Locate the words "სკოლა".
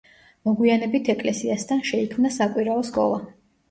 2.93-3.27